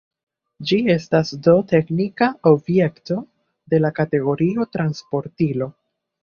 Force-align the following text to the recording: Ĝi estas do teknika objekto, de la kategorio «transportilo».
Ĝi 0.69 0.77
estas 0.93 1.33
do 1.47 1.53
teknika 1.71 2.29
objekto, 2.53 3.19
de 3.75 3.81
la 3.83 3.93
kategorio 4.01 4.67
«transportilo». 4.79 5.71